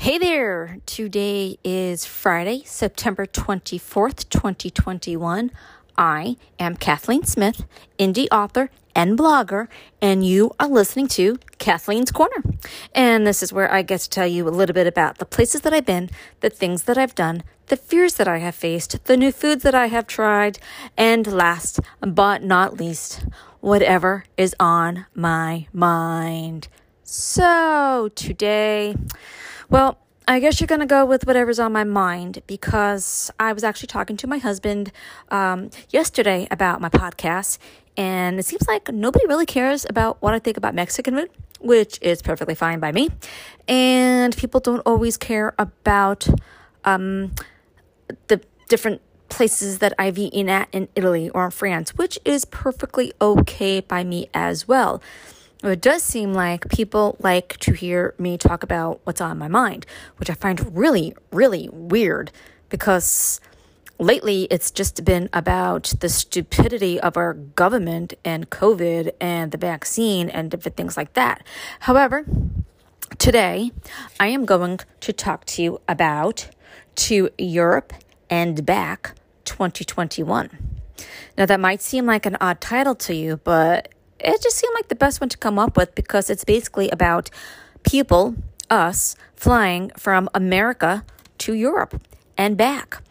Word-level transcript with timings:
Hey 0.00 0.16
there! 0.16 0.78
Today 0.86 1.58
is 1.62 2.06
Friday, 2.06 2.62
September 2.64 3.26
24th, 3.26 4.30
2021. 4.30 5.50
I 5.98 6.36
am 6.58 6.76
Kathleen 6.76 7.24
Smith, 7.24 7.66
indie 7.98 8.26
author 8.32 8.70
and 8.96 9.18
blogger, 9.18 9.68
and 10.00 10.24
you 10.24 10.52
are 10.58 10.68
listening 10.68 11.06
to 11.08 11.38
Kathleen's 11.58 12.10
Corner. 12.10 12.42
And 12.94 13.26
this 13.26 13.42
is 13.42 13.52
where 13.52 13.70
I 13.70 13.82
get 13.82 14.00
to 14.00 14.08
tell 14.08 14.26
you 14.26 14.48
a 14.48 14.56
little 14.56 14.72
bit 14.72 14.86
about 14.86 15.18
the 15.18 15.26
places 15.26 15.60
that 15.60 15.74
I've 15.74 15.84
been, 15.84 16.08
the 16.40 16.48
things 16.48 16.84
that 16.84 16.96
I've 16.96 17.14
done, 17.14 17.42
the 17.66 17.76
fears 17.76 18.14
that 18.14 18.26
I 18.26 18.38
have 18.38 18.54
faced, 18.54 19.04
the 19.04 19.18
new 19.18 19.30
foods 19.30 19.62
that 19.64 19.74
I 19.74 19.88
have 19.88 20.06
tried, 20.06 20.58
and 20.96 21.26
last 21.26 21.78
but 22.00 22.42
not 22.42 22.80
least, 22.80 23.26
whatever 23.60 24.24
is 24.38 24.56
on 24.58 25.04
my 25.14 25.66
mind. 25.74 26.68
So 27.02 28.08
today, 28.14 28.94
well, 29.70 29.98
I 30.28 30.38
guess 30.40 30.60
you're 30.60 30.68
going 30.68 30.80
to 30.80 30.86
go 30.86 31.04
with 31.04 31.26
whatever's 31.26 31.58
on 31.58 31.72
my 31.72 31.84
mind 31.84 32.42
because 32.46 33.30
I 33.40 33.52
was 33.52 33.64
actually 33.64 33.88
talking 33.88 34.16
to 34.18 34.26
my 34.26 34.38
husband 34.38 34.92
um, 35.30 35.70
yesterday 35.90 36.46
about 36.50 36.80
my 36.80 36.88
podcast, 36.88 37.58
and 37.96 38.38
it 38.38 38.44
seems 38.44 38.66
like 38.68 38.92
nobody 38.92 39.26
really 39.26 39.46
cares 39.46 39.86
about 39.88 40.20
what 40.20 40.34
I 40.34 40.38
think 40.38 40.56
about 40.56 40.74
Mexican 40.74 41.16
food, 41.16 41.30
which 41.60 41.98
is 42.02 42.22
perfectly 42.22 42.54
fine 42.54 42.80
by 42.80 42.92
me. 42.92 43.10
And 43.66 44.36
people 44.36 44.60
don't 44.60 44.80
always 44.80 45.16
care 45.16 45.54
about 45.58 46.28
um, 46.84 47.32
the 48.28 48.40
different 48.68 49.00
places 49.28 49.78
that 49.78 49.94
I've 49.98 50.18
eaten 50.18 50.48
at 50.48 50.68
in 50.72 50.88
Italy 50.94 51.30
or 51.30 51.46
in 51.46 51.50
France, 51.50 51.94
which 51.96 52.18
is 52.24 52.44
perfectly 52.44 53.12
okay 53.20 53.80
by 53.80 54.04
me 54.04 54.28
as 54.34 54.68
well. 54.68 55.00
It 55.62 55.82
does 55.82 56.02
seem 56.02 56.32
like 56.32 56.70
people 56.70 57.16
like 57.20 57.58
to 57.58 57.72
hear 57.72 58.14
me 58.18 58.38
talk 58.38 58.62
about 58.62 59.00
what's 59.04 59.20
on 59.20 59.36
my 59.36 59.48
mind, 59.48 59.84
which 60.16 60.30
I 60.30 60.34
find 60.34 60.74
really, 60.74 61.14
really 61.30 61.68
weird 61.70 62.32
because 62.70 63.40
lately 63.98 64.44
it's 64.44 64.70
just 64.70 65.04
been 65.04 65.28
about 65.34 65.92
the 66.00 66.08
stupidity 66.08 66.98
of 66.98 67.18
our 67.18 67.34
government 67.34 68.14
and 68.24 68.48
COVID 68.48 69.12
and 69.20 69.52
the 69.52 69.58
vaccine 69.58 70.30
and 70.30 70.50
different 70.50 70.76
things 70.76 70.96
like 70.96 71.12
that. 71.12 71.44
However, 71.80 72.24
today 73.18 73.72
I 74.18 74.28
am 74.28 74.46
going 74.46 74.80
to 75.00 75.12
talk 75.12 75.44
to 75.46 75.62
you 75.62 75.80
about 75.86 76.48
to 76.94 77.28
Europe 77.36 77.92
and 78.30 78.64
back 78.64 79.14
2021. 79.44 80.80
Now 81.36 81.44
that 81.44 81.60
might 81.60 81.82
seem 81.82 82.06
like 82.06 82.24
an 82.24 82.38
odd 82.40 82.62
title 82.62 82.94
to 82.94 83.14
you, 83.14 83.36
but 83.36 83.90
it 84.22 84.42
just 84.42 84.56
seemed 84.56 84.74
like 84.74 84.88
the 84.88 84.94
best 84.94 85.20
one 85.20 85.28
to 85.28 85.38
come 85.38 85.58
up 85.58 85.76
with 85.76 85.94
because 85.94 86.30
it's 86.30 86.44
basically 86.44 86.88
about 86.90 87.30
people, 87.82 88.34
us, 88.68 89.16
flying 89.34 89.90
from 89.96 90.28
America 90.34 91.04
to 91.38 91.54
Europe 91.54 92.00
and 92.36 92.56
back 92.56 93.02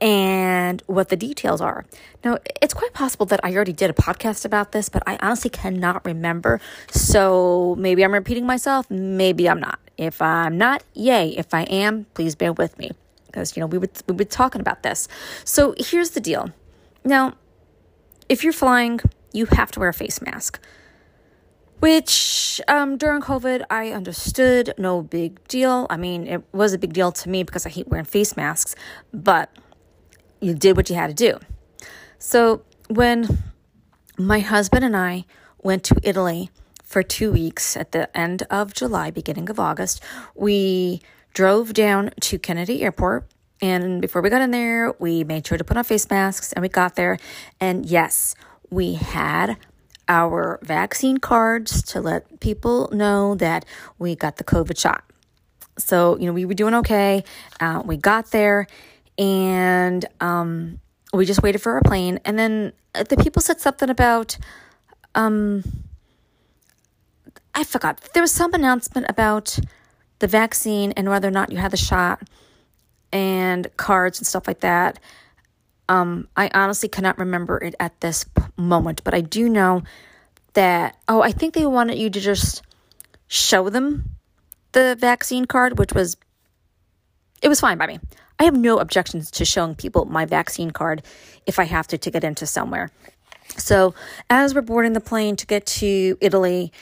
and 0.00 0.82
what 0.86 1.08
the 1.08 1.16
details 1.16 1.60
are. 1.60 1.84
Now, 2.24 2.38
it's 2.62 2.74
quite 2.74 2.92
possible 2.92 3.26
that 3.26 3.40
I 3.42 3.54
already 3.54 3.72
did 3.72 3.90
a 3.90 3.92
podcast 3.92 4.44
about 4.44 4.72
this, 4.72 4.88
but 4.88 5.02
I 5.06 5.18
honestly 5.20 5.50
cannot 5.50 6.04
remember. 6.04 6.60
So 6.90 7.76
maybe 7.78 8.04
I'm 8.04 8.12
repeating 8.12 8.46
myself, 8.46 8.90
maybe 8.90 9.48
I'm 9.48 9.60
not. 9.60 9.78
If 9.96 10.22
I'm 10.22 10.56
not, 10.56 10.82
yay. 10.94 11.30
If 11.36 11.52
I 11.52 11.62
am, 11.64 12.06
please 12.14 12.34
bear 12.34 12.52
with 12.54 12.78
me 12.78 12.92
because 13.26 13.54
you 13.56 13.60
know 13.60 13.66
we 13.66 13.76
would 13.78 13.90
we 14.08 14.16
were 14.16 14.24
talking 14.24 14.60
about 14.60 14.82
this. 14.82 15.08
So 15.44 15.74
here's 15.78 16.10
the 16.10 16.20
deal. 16.20 16.50
Now, 17.04 17.34
if 18.28 18.42
you're 18.42 18.54
flying 18.54 19.00
you 19.32 19.46
have 19.46 19.70
to 19.72 19.80
wear 19.80 19.88
a 19.88 19.94
face 19.94 20.20
mask. 20.20 20.60
Which 21.80 22.60
um, 22.68 22.98
during 22.98 23.22
COVID, 23.22 23.64
I 23.70 23.88
understood, 23.88 24.74
no 24.76 25.00
big 25.00 25.46
deal. 25.48 25.86
I 25.88 25.96
mean, 25.96 26.26
it 26.26 26.42
was 26.52 26.74
a 26.74 26.78
big 26.78 26.92
deal 26.92 27.10
to 27.10 27.28
me 27.28 27.42
because 27.42 27.64
I 27.64 27.70
hate 27.70 27.88
wearing 27.88 28.04
face 28.04 28.36
masks, 28.36 28.74
but 29.14 29.50
you 30.40 30.54
did 30.54 30.76
what 30.76 30.90
you 30.90 30.96
had 30.96 31.06
to 31.06 31.14
do. 31.14 31.38
So 32.18 32.62
when 32.88 33.38
my 34.18 34.40
husband 34.40 34.84
and 34.84 34.94
I 34.94 35.24
went 35.62 35.84
to 35.84 35.96
Italy 36.02 36.50
for 36.84 37.02
two 37.02 37.32
weeks 37.32 37.76
at 37.76 37.92
the 37.92 38.14
end 38.16 38.42
of 38.50 38.74
July, 38.74 39.10
beginning 39.10 39.48
of 39.48 39.58
August, 39.58 40.02
we 40.34 41.00
drove 41.32 41.72
down 41.72 42.10
to 42.20 42.38
Kennedy 42.38 42.82
Airport. 42.82 43.26
And 43.62 44.02
before 44.02 44.20
we 44.20 44.30
got 44.30 44.42
in 44.42 44.50
there, 44.50 44.92
we 44.98 45.22
made 45.24 45.46
sure 45.46 45.56
to 45.56 45.64
put 45.64 45.76
on 45.76 45.84
face 45.84 46.08
masks 46.10 46.52
and 46.52 46.62
we 46.62 46.68
got 46.68 46.96
there. 46.96 47.18
And 47.60 47.86
yes, 47.86 48.34
we 48.70 48.94
had 48.94 49.56
our 50.08 50.58
vaccine 50.62 51.18
cards 51.18 51.82
to 51.82 52.00
let 52.00 52.40
people 52.40 52.88
know 52.92 53.34
that 53.36 53.64
we 53.98 54.16
got 54.16 54.36
the 54.36 54.44
COVID 54.44 54.78
shot. 54.78 55.04
So, 55.78 56.18
you 56.18 56.26
know, 56.26 56.32
we 56.32 56.44
were 56.44 56.54
doing 56.54 56.74
okay. 56.74 57.24
Uh, 57.60 57.82
we 57.84 57.96
got 57.96 58.30
there 58.32 58.66
and 59.18 60.04
um, 60.20 60.80
we 61.12 61.24
just 61.26 61.42
waited 61.42 61.60
for 61.60 61.72
our 61.74 61.82
plane. 61.82 62.20
And 62.24 62.38
then 62.38 62.72
the 62.92 63.16
people 63.16 63.40
said 63.40 63.60
something 63.60 63.88
about, 63.88 64.36
um, 65.14 65.62
I 67.54 67.64
forgot. 67.64 68.00
There 68.12 68.22
was 68.22 68.32
some 68.32 68.52
announcement 68.52 69.06
about 69.08 69.58
the 70.18 70.26
vaccine 70.26 70.92
and 70.92 71.08
whether 71.08 71.28
or 71.28 71.32
not 71.32 71.50
you 71.50 71.58
had 71.58 71.70
the 71.70 71.76
shot 71.76 72.22
and 73.12 73.68
cards 73.76 74.18
and 74.18 74.26
stuff 74.26 74.46
like 74.46 74.60
that. 74.60 74.98
Um, 75.88 76.28
I 76.36 76.50
honestly 76.54 76.88
cannot 76.88 77.18
remember 77.18 77.58
it 77.58 77.74
at 77.80 78.00
this 78.00 78.24
moment, 78.60 79.02
but 79.04 79.14
I 79.14 79.20
do 79.20 79.48
know 79.48 79.82
that, 80.54 80.96
oh, 81.08 81.22
I 81.22 81.32
think 81.32 81.54
they 81.54 81.66
wanted 81.66 81.98
you 81.98 82.10
to 82.10 82.20
just 82.20 82.62
show 83.28 83.70
them 83.70 84.16
the 84.72 84.96
vaccine 84.98 85.44
card, 85.44 85.78
which 85.78 85.92
was, 85.92 86.16
it 87.42 87.48
was 87.48 87.60
fine 87.60 87.78
by 87.78 87.86
me. 87.86 88.00
I 88.38 88.44
have 88.44 88.56
no 88.56 88.78
objections 88.78 89.30
to 89.32 89.44
showing 89.44 89.74
people 89.74 90.06
my 90.06 90.24
vaccine 90.24 90.70
card 90.70 91.02
if 91.46 91.58
I 91.58 91.64
have 91.64 91.86
to 91.88 91.98
to 91.98 92.10
get 92.10 92.24
into 92.24 92.46
somewhere. 92.46 92.90
So, 93.56 93.94
as 94.30 94.54
we're 94.54 94.62
boarding 94.62 94.94
the 94.94 95.00
plane 95.00 95.36
to 95.36 95.46
get 95.46 95.66
to 95.66 96.16
Italy, 96.20 96.72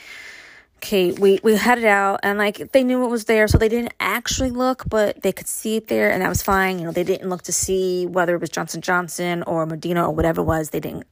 okay, 0.77 1.11
we, 1.11 1.39
we 1.43 1.55
headed 1.57 1.83
out 1.83 2.21
and 2.23 2.37
like 2.37 2.71
they 2.71 2.83
knew 2.83 3.03
it 3.03 3.09
was 3.09 3.25
there, 3.25 3.47
so 3.49 3.57
they 3.57 3.67
didn't 3.67 3.93
actually 3.99 4.51
look, 4.51 4.83
but 4.87 5.21
they 5.21 5.33
could 5.33 5.47
see 5.47 5.75
it 5.75 5.87
there 5.87 6.09
and 6.09 6.21
that 6.21 6.29
was 6.29 6.41
fine. 6.41 6.79
You 6.79 6.85
know, 6.85 6.91
they 6.91 7.03
didn't 7.03 7.29
look 7.29 7.41
to 7.43 7.51
see 7.51 8.05
whether 8.05 8.35
it 8.35 8.41
was 8.41 8.49
Johnson 8.49 8.81
Johnson 8.81 9.43
or 9.43 9.67
Moderna 9.67 10.07
or 10.07 10.11
whatever 10.11 10.41
it 10.41 10.45
was. 10.45 10.69
They 10.69 10.79
didn't 10.79 11.05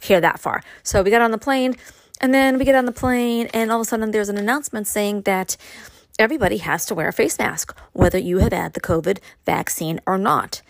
care 0.00 0.20
that 0.20 0.38
far. 0.38 0.62
So 0.82 1.02
we 1.02 1.10
got 1.10 1.22
on 1.22 1.30
the 1.30 1.38
plane 1.38 1.76
and 2.20 2.32
then 2.32 2.58
we 2.58 2.64
get 2.64 2.74
on 2.74 2.86
the 2.86 2.92
plane 2.92 3.48
and 3.52 3.70
all 3.70 3.80
of 3.80 3.86
a 3.86 3.88
sudden 3.88 4.10
there's 4.10 4.28
an 4.28 4.38
announcement 4.38 4.86
saying 4.86 5.22
that 5.22 5.56
everybody 6.18 6.58
has 6.58 6.86
to 6.86 6.94
wear 6.94 7.08
a 7.08 7.12
face 7.12 7.38
mask, 7.38 7.76
whether 7.92 8.18
you 8.18 8.38
have 8.38 8.52
had 8.52 8.74
the 8.74 8.80
COVID 8.80 9.18
vaccine 9.44 10.00
or 10.06 10.18
not. 10.18 10.62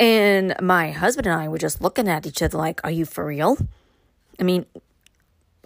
And 0.00 0.54
my 0.60 0.90
husband 0.90 1.26
and 1.26 1.40
I 1.40 1.48
were 1.48 1.58
just 1.58 1.80
looking 1.80 2.08
at 2.08 2.26
each 2.26 2.42
other 2.42 2.58
like, 2.58 2.80
are 2.84 2.90
you 2.90 3.04
for 3.04 3.24
real? 3.24 3.56
I 4.40 4.42
mean, 4.42 4.66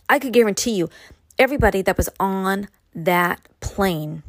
I 0.09 0.19
could 0.19 0.33
guarantee 0.33 0.73
you 0.73 0.91
everybody 1.39 1.83
that 1.83 1.97
was 1.97 2.09
on 2.21 2.69
that 2.95 3.41
plane 3.61 4.23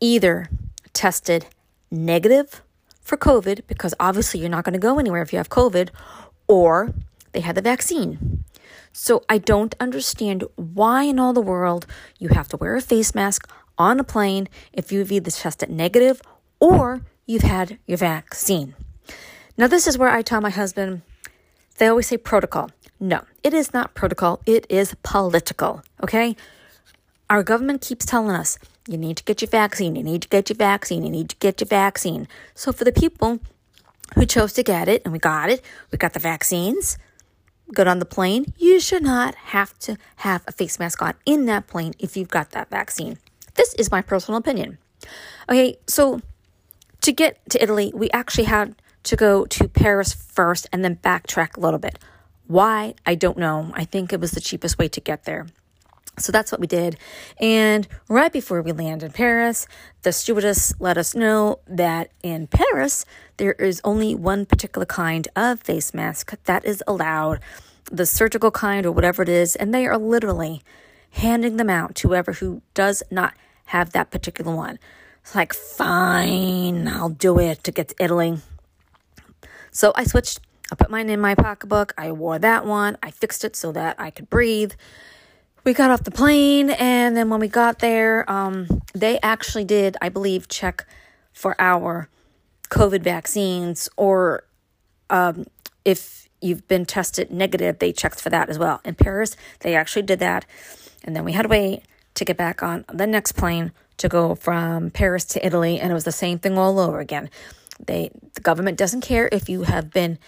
either 0.00 0.48
tested 0.92 1.46
negative 1.90 2.62
for 3.00 3.16
COVID, 3.16 3.62
because 3.66 3.94
obviously 4.00 4.40
you're 4.40 4.48
not 4.48 4.64
going 4.64 4.72
to 4.72 4.78
go 4.78 4.98
anywhere 4.98 5.22
if 5.22 5.32
you 5.32 5.38
have 5.38 5.50
COVID, 5.50 5.90
or 6.48 6.94
they 7.34 7.40
had 7.40 7.56
the 7.56 7.62
vaccine. 7.62 8.44
So 8.92 9.24
I 9.28 9.38
don't 9.38 9.74
understand 9.80 10.44
why 10.56 11.02
in 11.02 11.18
all 11.18 11.32
the 11.32 11.40
world 11.40 11.86
you 12.18 12.28
have 12.28 12.48
to 12.48 12.56
wear 12.56 12.76
a 12.76 12.80
face 12.80 13.14
mask 13.14 13.50
on 13.76 14.00
a 14.00 14.04
plane 14.04 14.48
if 14.72 14.92
you've 14.92 15.12
either 15.12 15.30
tested 15.30 15.68
negative 15.68 16.22
or 16.60 17.02
you've 17.26 17.42
had 17.42 17.78
your 17.86 17.98
vaccine. 17.98 18.74
Now, 19.56 19.66
this 19.66 19.86
is 19.86 19.98
where 19.98 20.10
I 20.10 20.22
tell 20.22 20.40
my 20.40 20.50
husband, 20.50 21.02
they 21.78 21.86
always 21.86 22.06
say 22.06 22.16
protocol. 22.16 22.70
No, 23.00 23.24
it 23.42 23.52
is 23.52 23.72
not 23.72 23.94
protocol, 23.94 24.40
it 24.46 24.66
is 24.68 24.96
political, 25.02 25.82
okay? 26.02 26.36
Our 27.28 27.42
government 27.42 27.80
keeps 27.80 28.06
telling 28.06 28.34
us, 28.34 28.58
you 28.88 28.96
need 28.96 29.16
to 29.16 29.24
get 29.24 29.42
your 29.42 29.50
vaccine, 29.50 29.96
you 29.96 30.02
need 30.02 30.22
to 30.22 30.28
get 30.28 30.48
your 30.48 30.56
vaccine, 30.56 31.02
you 31.02 31.10
need 31.10 31.30
to 31.30 31.36
get 31.36 31.60
your 31.60 31.68
vaccine. 31.68 32.28
So 32.54 32.72
for 32.72 32.84
the 32.84 32.92
people 32.92 33.40
who 34.14 34.26
chose 34.26 34.52
to 34.54 34.62
get 34.62 34.88
it, 34.88 35.02
and 35.04 35.12
we 35.12 35.18
got 35.18 35.50
it, 35.50 35.62
we 35.90 35.98
got 35.98 36.12
the 36.12 36.20
vaccines, 36.20 36.98
got 37.72 37.88
on 37.88 37.98
the 37.98 38.04
plane, 38.04 38.52
you 38.58 38.80
should 38.80 39.02
not 39.02 39.34
have 39.36 39.78
to 39.80 39.96
have 40.16 40.42
a 40.46 40.52
face 40.52 40.78
mask 40.78 41.00
on 41.02 41.14
in 41.24 41.46
that 41.46 41.66
plane 41.66 41.94
if 41.98 42.16
you've 42.16 42.28
got 42.28 42.50
that 42.50 42.70
vaccine. 42.70 43.18
This 43.54 43.74
is 43.74 43.90
my 43.90 44.02
personal 44.02 44.38
opinion. 44.38 44.78
Okay, 45.48 45.78
so 45.86 46.20
to 47.00 47.12
get 47.12 47.38
to 47.50 47.62
Italy, 47.62 47.92
we 47.94 48.10
actually 48.10 48.44
had 48.44 48.74
to 49.04 49.16
go 49.16 49.44
to 49.46 49.68
Paris 49.68 50.12
first 50.12 50.66
and 50.72 50.84
then 50.84 50.96
backtrack 50.96 51.56
a 51.56 51.60
little 51.60 51.78
bit. 51.78 51.98
Why? 52.46 52.94
I 53.06 53.14
don't 53.14 53.38
know. 53.38 53.70
I 53.74 53.84
think 53.84 54.12
it 54.12 54.20
was 54.20 54.32
the 54.32 54.40
cheapest 54.40 54.78
way 54.78 54.88
to 54.88 55.00
get 55.00 55.24
there. 55.24 55.46
So 56.18 56.30
that's 56.30 56.52
what 56.52 56.60
we 56.60 56.66
did. 56.66 56.96
And 57.40 57.88
right 58.08 58.32
before 58.32 58.62
we 58.62 58.72
land 58.72 59.02
in 59.02 59.12
Paris, 59.12 59.66
the 60.02 60.12
stewardess 60.12 60.72
let 60.78 60.96
us 60.96 61.14
know 61.14 61.58
that 61.66 62.10
in 62.22 62.46
Paris, 62.46 63.04
there 63.36 63.52
is 63.54 63.80
only 63.82 64.14
one 64.14 64.46
particular 64.46 64.86
kind 64.86 65.26
of 65.34 65.60
face 65.60 65.92
mask 65.92 66.34
that 66.44 66.64
is 66.64 66.82
allowed, 66.86 67.40
the 67.90 68.06
surgical 68.06 68.50
kind 68.50 68.86
or 68.86 68.92
whatever 68.92 69.22
it 69.22 69.28
is, 69.28 69.56
and 69.56 69.74
they 69.74 69.86
are 69.86 69.98
literally 69.98 70.62
handing 71.10 71.56
them 71.56 71.70
out 71.70 71.94
to 71.96 72.08
whoever 72.08 72.32
who 72.32 72.62
does 72.74 73.02
not 73.10 73.34
have 73.66 73.90
that 73.90 74.10
particular 74.10 74.54
one. 74.54 74.78
It's 75.22 75.34
like, 75.34 75.54
fine, 75.54 76.86
I'll 76.86 77.08
do 77.08 77.38
it 77.38 77.64
to 77.64 77.72
get 77.72 77.88
to 77.88 77.94
Italy. 77.98 78.38
So 79.70 79.92
I 79.96 80.04
switched. 80.04 80.40
I 80.70 80.76
put 80.76 80.90
mine 80.90 81.10
in 81.10 81.20
my 81.20 81.34
pocketbook. 81.34 81.92
I 81.98 82.12
wore 82.12 82.38
that 82.38 82.64
one. 82.64 82.96
I 83.02 83.10
fixed 83.10 83.44
it 83.44 83.56
so 83.56 83.72
that 83.72 83.98
I 83.98 84.10
could 84.10 84.30
breathe. 84.30 84.72
We 85.64 85.72
got 85.72 85.90
off 85.90 86.04
the 86.04 86.10
plane, 86.10 86.68
and 86.70 87.16
then 87.16 87.30
when 87.30 87.40
we 87.40 87.48
got 87.48 87.78
there, 87.78 88.30
um, 88.30 88.82
they 88.92 89.18
actually 89.22 89.64
did, 89.64 89.96
I 90.02 90.10
believe, 90.10 90.46
check 90.46 90.86
for 91.32 91.56
our 91.58 92.10
COVID 92.68 93.02
vaccines, 93.02 93.88
or 93.96 94.44
um, 95.08 95.46
if 95.82 96.28
you've 96.42 96.68
been 96.68 96.84
tested 96.84 97.30
negative, 97.30 97.78
they 97.78 97.94
checked 97.94 98.20
for 98.20 98.28
that 98.28 98.50
as 98.50 98.58
well. 98.58 98.82
In 98.84 98.94
Paris, 98.94 99.38
they 99.60 99.74
actually 99.74 100.02
did 100.02 100.18
that. 100.18 100.44
And 101.02 101.16
then 101.16 101.24
we 101.24 101.32
had 101.32 101.42
to 101.42 101.48
wait 101.48 101.82
to 102.14 102.26
get 102.26 102.36
back 102.36 102.62
on 102.62 102.84
the 102.92 103.06
next 103.06 103.32
plane 103.32 103.72
to 103.96 104.08
go 104.08 104.34
from 104.34 104.90
Paris 104.90 105.24
to 105.26 105.46
Italy, 105.46 105.80
and 105.80 105.90
it 105.90 105.94
was 105.94 106.04
the 106.04 106.12
same 106.12 106.38
thing 106.38 106.58
all 106.58 106.78
over 106.78 107.00
again. 107.00 107.30
They 107.84 108.10
the 108.34 108.40
government 108.42 108.76
doesn't 108.76 109.00
care 109.00 109.28
if 109.32 109.48
you 109.48 109.62
have 109.62 109.90
been 109.90 110.18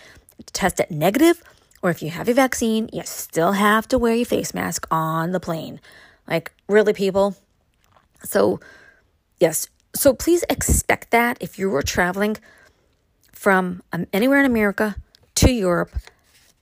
tested 0.52 0.90
negative 0.90 1.42
or 1.82 1.90
if 1.90 2.02
you 2.02 2.10
have 2.10 2.28
a 2.28 2.34
vaccine, 2.34 2.88
you 2.92 3.02
still 3.04 3.52
have 3.52 3.86
to 3.88 3.98
wear 3.98 4.14
your 4.14 4.26
face 4.26 4.54
mask 4.54 4.86
on 4.90 5.32
the 5.32 5.40
plane. 5.40 5.80
Like 6.26 6.52
really 6.68 6.92
people. 6.92 7.36
So 8.24 8.60
yes, 9.38 9.68
so 9.94 10.12
please 10.12 10.44
expect 10.48 11.10
that 11.10 11.38
if 11.40 11.58
you 11.58 11.70
were 11.70 11.82
traveling 11.82 12.36
from 13.32 13.82
um, 13.92 14.06
anywhere 14.12 14.40
in 14.40 14.46
America 14.46 14.96
to 15.36 15.50
Europe, 15.50 15.92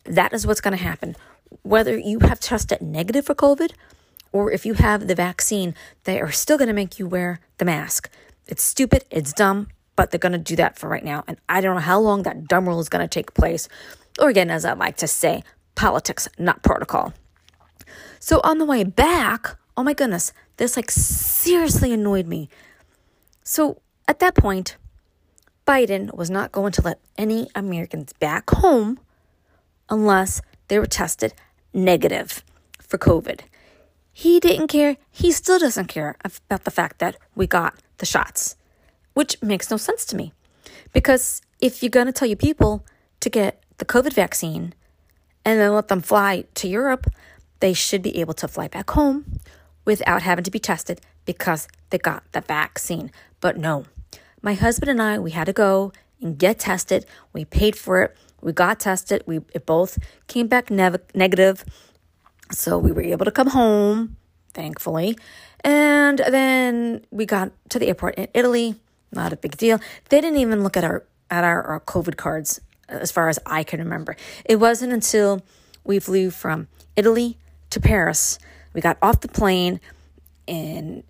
that 0.05 0.33
is 0.33 0.47
what's 0.47 0.61
going 0.61 0.77
to 0.77 0.83
happen. 0.83 1.17
Whether 1.63 1.97
you 1.97 2.21
have 2.21 2.41
tested 2.41 2.83
negative 2.83 3.27
for 3.27 3.35
COVID 3.35 3.73
or 4.33 4.51
if 4.51 4.67
you 4.67 4.75
have 4.75 5.07
the 5.07 5.15
vaccine, 5.15 5.75
they 6.05 6.21
are 6.21 6.33
still 6.33 6.59
going 6.59 6.69
to 6.69 6.75
make 6.75 6.99
you 6.99 7.07
wear 7.07 7.41
the 7.59 7.65
mask. 7.65 8.11
It's 8.47 8.63
stupid, 8.63 9.05
it's 9.11 9.33
dumb, 9.33 9.69
but 9.97 10.11
they're 10.11 10.19
going 10.19 10.33
to 10.33 10.39
do 10.39 10.57
that 10.57 10.79
for 10.79 10.89
right 10.89 11.05
now. 11.05 11.25
And 11.27 11.39
I 11.49 11.61
don't 11.61 11.77
know 11.77 11.81
how 11.81 12.01
long 12.01 12.25
that 12.25 12.49
dumb 12.49 12.69
rule 12.69 12.81
is 12.81 12.89
going 12.89 13.05
to 13.05 13.09
take 13.09 13.33
place. 13.35 13.69
Or 14.19 14.29
again, 14.29 14.51
as 14.51 14.65
I 14.65 14.73
like 14.75 14.97
to 14.99 15.09
say, 15.09 15.43
politics, 15.75 16.29
not 16.39 16.63
protocol. 16.63 17.13
So 18.21 18.41
on 18.45 18.59
the 18.59 18.65
way 18.65 18.85
back, 18.85 19.57
oh 19.77 19.83
my 19.83 19.95
goodness, 19.95 20.33
this 20.57 20.77
like 20.77 20.91
seriously 20.91 21.93
annoyed 21.93 22.27
me. 22.27 22.49
So 23.43 23.81
at 24.09 24.21
that 24.21 24.35
point, 24.35 24.77
Biden 25.67 26.15
was 26.15 26.31
not 26.31 26.53
going 26.53 26.73
to 26.73 26.83
let 26.83 27.01
any 27.19 27.49
Americans 27.55 28.13
back 28.15 28.51
home 28.51 29.01
unless 29.89 30.41
they 30.69 30.79
were 30.79 30.87
tested 30.87 31.35
negative 31.73 32.45
for 32.81 32.99
COVID. 32.99 33.41
He 34.13 34.39
didn't 34.39 34.69
care. 34.69 34.97
He 35.11 35.33
still 35.33 35.59
doesn't 35.59 35.89
care 35.89 36.17
about 36.25 36.65
the 36.65 36.71
fact 36.71 36.99
that 37.01 37.17
we 37.35 37.47
got 37.47 37.75
the 37.99 38.07
shots 38.07 38.57
which 39.15 39.41
makes 39.41 39.71
no 39.71 39.77
sense 39.77 40.05
to 40.07 40.17
me. 40.17 40.33
Because 40.93 41.41
if 41.61 41.83
you're 41.83 41.91
going 41.91 42.07
to 42.07 42.13
tell 42.13 42.29
your 42.29 42.37
people 42.37 42.85
to 43.21 43.31
get 43.31 43.64
the 43.79 43.85
COVID 43.85 44.13
vaccine 44.13 44.75
and 45.45 45.61
then 45.61 45.73
let 45.73 45.89
them 45.89 46.01
fly 46.01 46.45
to 46.55 46.69
Europe, 46.69 47.07
they 47.61 47.73
should 47.73 48.03
be 48.03 48.19
able 48.19 48.35
to 48.35 48.49
fly 48.49 48.69
back 48.69 48.91
home 48.91 49.41
without 49.85 50.23
having 50.23 50.45
to 50.45 50.51
be 50.51 50.59
tested 50.59 51.01
because 51.25 51.69
they 51.91 51.99
got 51.99 52.25
the 52.33 52.41
vaccine. 52.41 53.11
But 53.41 53.57
no, 53.57 53.85
my 54.43 54.55
husband 54.55 54.91
and 54.91 55.01
I, 55.03 55.19
we 55.19 55.33
had 55.33 55.45
to 55.45 55.53
go 55.53 55.93
and 56.21 56.39
get 56.39 56.59
tested. 56.59 57.07
We 57.33 57.45
paid 57.45 57.77
for 57.77 58.03
it. 58.03 58.17
We 58.41 58.53
got 58.53 58.81
tested. 58.81 59.23
We 59.27 59.39
both 59.39 59.99
came 60.27 60.49
back 60.49 60.71
ne- 60.71 60.99
negative. 61.15 61.65
So 62.51 62.79
we 62.79 62.93
were 62.93 63.03
able 63.03 63.25
to 63.25 63.31
come 63.31 63.49
home, 63.49 64.17
thankfully. 64.53 65.19
And 65.63 66.19
then 66.19 67.05
we 67.11 67.25
got 67.25 67.53
to 67.71 67.79
the 67.79 67.89
airport 67.89 68.17
in 68.17 68.29
Italy 68.35 68.77
not 69.15 69.33
a 69.33 69.37
big 69.37 69.57
deal. 69.57 69.81
They 70.09 70.21
didn't 70.21 70.39
even 70.39 70.63
look 70.63 70.77
at 70.77 70.85
our 70.85 71.05
at 71.31 71.45
our, 71.45 71.63
our 71.63 71.81
COVID 71.81 72.17
cards 72.17 72.61
as 72.89 73.11
far 73.11 73.29
as 73.29 73.39
I 73.47 73.65
can 73.65 73.81
remember. 73.81 74.17
It 74.45 74.57
wasn't 74.57 74.93
until 74.93 75.43
we 75.85 75.99
flew 75.99 76.31
from 76.31 76.69
Italy 76.97 77.39
to 77.71 77.81
Paris, 77.81 78.39
we 78.73 78.81
got 78.81 78.99
off 79.03 79.21
the 79.21 79.29
plane, 79.29 79.81
and 80.47 81.03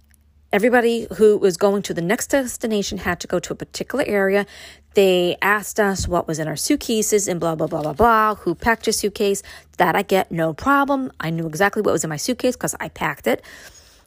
everybody 0.52 1.06
who 1.16 1.36
was 1.36 1.56
going 1.56 1.82
to 1.82 1.94
the 1.94 2.00
next 2.02 2.28
destination 2.28 2.98
had 2.98 3.20
to 3.20 3.26
go 3.26 3.38
to 3.40 3.52
a 3.52 3.56
particular 3.56 4.04
area. 4.06 4.46
They 4.94 5.36
asked 5.42 5.80
us 5.80 6.06
what 6.06 6.28
was 6.28 6.38
in 6.38 6.46
our 6.46 6.56
suitcases 6.56 7.26
and 7.26 7.40
blah, 7.40 7.56
blah, 7.56 7.66
blah, 7.66 7.82
blah, 7.82 7.92
blah. 7.92 8.34
Who 8.36 8.54
packed 8.54 8.86
your 8.86 8.92
suitcase? 8.92 9.42
That 9.78 9.96
I 9.96 10.02
get 10.02 10.30
no 10.30 10.52
problem. 10.52 11.10
I 11.18 11.30
knew 11.30 11.46
exactly 11.46 11.82
what 11.82 11.92
was 11.92 12.04
in 12.04 12.10
my 12.10 12.16
suitcase 12.16 12.54
because 12.54 12.76
I 12.78 12.88
packed 12.88 13.26
it. 13.26 13.42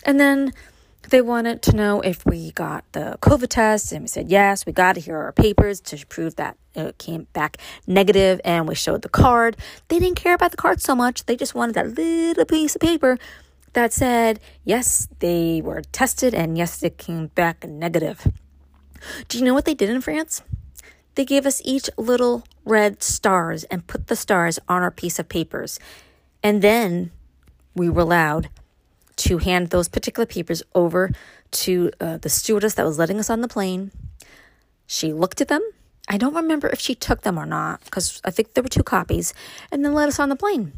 And 0.04 0.19
then 0.19 0.54
they 1.09 1.21
wanted 1.21 1.62
to 1.63 1.75
know 1.75 2.01
if 2.01 2.25
we 2.25 2.51
got 2.51 2.83
the 2.92 3.18
COVID 3.21 3.48
test, 3.50 3.92
and 3.92 4.04
we 4.04 4.07
said 4.07 4.30
yes. 4.30 4.65
We 4.65 4.74
got 4.74 4.98
it. 4.98 5.06
Here 5.06 5.15
are 5.15 5.25
our 5.25 5.31
papers 5.31 5.80
to 5.81 6.06
prove 6.06 6.36
that 6.36 6.57
it 6.75 6.98
came 6.98 7.27
back 7.33 7.57
negative, 7.86 8.42
and 8.44 8.68
we 8.68 8.75
showed 8.75 9.01
the 9.01 9.09
card. 9.09 9.57
They 9.88 10.00
didn't 10.00 10.18
care 10.18 10.33
about 10.36 10.51
the 10.51 10.57
card 10.57 10.81
so 10.81 10.95
much. 10.95 11.25
They 11.25 11.36
just 11.36 11.56
wanted 11.56 11.75
that 11.75 11.95
little 11.95 12.45
piece 12.45 12.75
of 12.75 12.81
paper 12.81 13.18
that 13.74 13.94
said 13.94 14.39
yes, 14.63 15.07
they 15.19 15.62
were 15.63 15.81
tested, 15.92 16.33
and 16.33 16.57
yes, 16.57 16.83
it 16.83 16.98
came 16.98 17.27
back 17.27 17.68
negative. 17.68 18.27
Do 19.27 19.38
you 19.38 19.45
know 19.45 19.54
what 19.54 19.65
they 19.65 19.75
did 19.75 19.89
in 19.89 20.01
France? 20.01 20.42
They 21.15 21.25
gave 21.25 21.45
us 21.45 21.62
each 21.65 21.89
little 21.98 22.44
red 22.65 23.01
stars 23.01 23.63
and 23.65 23.88
put 23.88 24.07
the 24.07 24.15
stars 24.15 24.59
on 24.68 24.83
our 24.83 24.92
piece 24.92 25.19
of 25.19 25.30
papers. 25.30 25.80
And 26.44 26.62
then 26.62 27.12
we 27.75 27.89
were 27.89 28.01
allowed 28.01 28.50
to 29.18 29.38
hand 29.40 29.69
those 29.69 29.88
particular 29.88 30.25
papers 30.25 30.64
over 30.74 31.12
to 31.52 31.92
uh, 32.00 32.18
the 32.18 32.30
stewardess 32.30 32.75
that 32.75 32.86
was 32.86 32.98
letting 32.98 33.19
us 33.19 33.30
on 33.30 33.42
the 33.42 33.48
plane. 33.48 33.92
She 34.86 35.12
looked 35.12 35.42
at 35.42 35.48
them. 35.48 35.62
I 36.08 36.18
don't 36.18 36.34
remember 36.34 36.68
if 36.69 36.80
she 36.80 36.96
took 36.96 37.22
them 37.22 37.38
or 37.38 37.46
not 37.46 37.84
because 37.84 38.22
I 38.24 38.31
think 38.31 38.54
there 38.54 38.64
were 38.64 38.69
two 38.69 38.84
copies, 38.84 39.34
and 39.72 39.84
then 39.84 39.94
let 39.94 40.08
us 40.08 40.19
on 40.19 40.30
the 40.30 40.36
plane. 40.36 40.72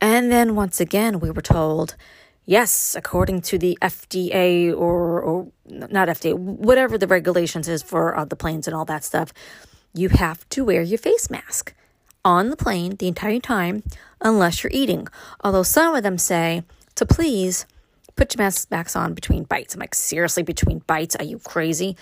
And 0.00 0.32
then 0.32 0.56
once 0.56 0.80
again, 0.80 1.20
we 1.20 1.30
were 1.30 1.42
told, 1.42 1.94
yes, 2.44 2.96
according 2.96 3.42
to 3.42 3.58
the 3.58 3.78
FDA 3.80 4.74
or, 4.76 5.20
or 5.20 5.52
not 5.66 6.08
FDA, 6.08 6.36
whatever 6.36 6.98
the 6.98 7.06
regulations 7.06 7.68
is 7.68 7.82
for 7.82 8.16
uh, 8.16 8.24
the 8.24 8.34
planes 8.34 8.66
and 8.66 8.74
all 8.74 8.84
that 8.86 9.04
stuff, 9.04 9.32
you 9.94 10.08
have 10.08 10.48
to 10.50 10.64
wear 10.64 10.82
your 10.82 10.98
face 10.98 11.30
mask 11.30 11.74
on 12.24 12.50
the 12.50 12.56
plane 12.56 12.96
the 12.96 13.08
entire 13.08 13.40
time 13.40 13.82
unless 14.20 14.62
you're 14.62 14.72
eating. 14.72 15.08
Although 15.42 15.62
some 15.62 15.94
of 15.94 16.02
them 16.02 16.18
say 16.18 16.64
to 16.96 17.06
please 17.06 17.66
put 18.16 18.34
your 18.34 18.44
masks 18.44 18.66
back 18.66 18.94
on 18.94 19.14
between 19.14 19.44
bites. 19.44 19.74
I'm 19.74 19.80
like, 19.80 19.94
seriously, 19.94 20.42
between 20.42 20.80
bites? 20.80 21.16
Are 21.16 21.24
you 21.24 21.38
crazy? 21.38 21.96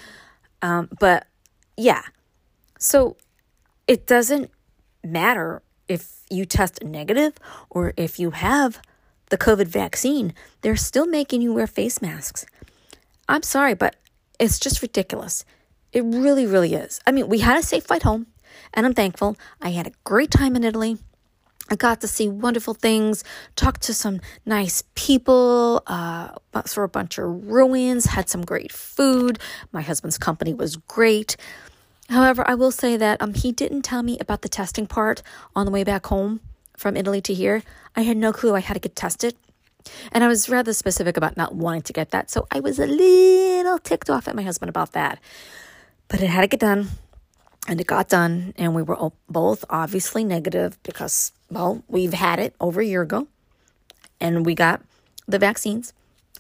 Um, 0.63 0.89
but 0.99 1.27
yeah, 1.77 2.03
so 2.79 3.17
it 3.87 4.07
doesn't 4.07 4.51
matter 5.05 5.63
if 5.89 6.23
you 6.31 6.45
test 6.45 6.83
negative 6.83 7.35
or 7.71 7.95
if 7.97 8.19
you 8.19 8.31
have 8.31 8.81
the 9.31 9.39
COVID 9.39 9.67
vaccine, 9.67 10.35
they're 10.61 10.77
still 10.77 11.07
making 11.07 11.43
you 11.43 11.53
wear 11.53 11.67
face 11.67 12.03
masks. 12.03 12.47
I'm 13.29 13.43
sorry, 13.43 13.75
but 13.75 13.97
it's 14.39 14.59
just 14.59 14.83
ridiculous. 14.83 15.45
It 15.93 16.03
really, 16.05 16.47
really 16.47 16.75
is. 16.75 17.01
I 17.07 17.13
mean, 17.13 17.29
we 17.29 17.39
had 17.39 17.59
a 17.59 17.63
safe 17.63 17.85
flight 17.85 18.03
home, 18.03 18.27
and 18.75 18.87
I'm 18.87 18.95
thankful. 18.95 19.37
I 19.61 19.71
had 19.71 19.87
a 19.87 19.93
great 20.05 20.31
time 20.31 20.57
in 20.57 20.65
Italy. 20.65 20.99
I 21.71 21.77
got 21.77 22.01
to 22.01 22.09
see 22.09 22.29
wonderful 22.29 22.75
things, 22.75 23.25
talked 23.57 23.83
to 23.83 23.95
some 23.95 24.21
nice 24.47 24.83
people, 24.95 25.83
uh, 25.87 26.31
saw 26.65 26.83
a 26.83 26.89
bunch 26.89 27.19
of 27.19 27.27
ruins, 27.47 28.07
had 28.07 28.29
some 28.29 28.43
great 28.45 28.73
food. 28.73 29.39
My 29.73 29.83
husband's 29.83 30.19
company 30.19 30.55
was 30.55 30.77
great. 30.77 31.37
However, 32.09 32.43
I 32.49 32.55
will 32.55 32.71
say 32.71 32.97
that 32.97 33.21
um, 33.21 33.35
he 33.35 33.53
didn't 33.53 33.83
tell 33.83 34.03
me 34.03 34.19
about 34.19 34.43
the 34.43 34.49
testing 34.49 34.87
part 34.87 35.23
on 35.55 35.67
the 35.67 35.73
way 35.73 35.85
back 35.85 36.07
home 36.07 36.41
from 36.77 36.97
Italy 36.97 37.21
to 37.23 37.35
here. 37.35 37.63
I 37.95 38.03
had 38.03 38.17
no 38.17 38.33
clue 38.33 38.55
I 38.55 38.61
had 38.61 38.75
to 38.75 38.81
get 38.81 38.97
tested. 38.97 39.35
And 40.13 40.25
I 40.25 40.29
was 40.29 40.49
rather 40.49 40.73
specific 40.73 41.17
about 41.17 41.37
not 41.37 41.55
wanting 41.55 41.83
to 41.83 41.93
get 41.93 42.11
that. 42.11 42.31
So 42.31 42.47
I 42.51 42.61
was 42.61 42.79
a 42.79 42.87
little 42.87 43.79
ticked 43.79 44.11
off 44.11 44.29
at 44.29 44.37
my 44.37 44.43
husband 44.43 44.69
about 44.69 44.93
that. 44.93 45.19
But 46.09 46.23
it 46.23 46.29
had 46.29 46.43
to 46.43 46.47
get 46.47 46.61
done. 46.61 46.89
And 47.69 47.81
it 47.81 47.87
got 47.87 48.09
done. 48.09 48.55
And 48.57 48.75
we 48.75 48.83
were 48.83 49.11
both 49.29 49.65
obviously 49.71 50.25
negative 50.25 50.83
because 50.83 51.33
well, 51.51 51.85
we've 51.89 52.15
had 52.15 52.39
it 52.39 52.55
over 52.61 52.81
a 52.81 52.85
year 52.85 53.03
ago 53.03 53.29
and 54.21 54.45
we 54.45 54.55
got 54.55 54.83
the 55.27 55.39
vaccines. 55.39 55.93